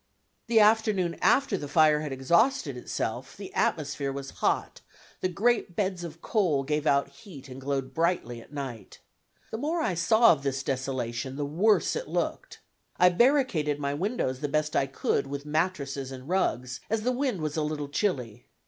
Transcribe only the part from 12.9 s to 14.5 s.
I barricaded my windows the